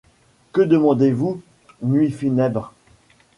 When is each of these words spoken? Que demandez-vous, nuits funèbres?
Que 0.51 0.61
demandez-vous, 0.61 1.43
nuits 1.83 2.09
funèbres? 2.09 2.73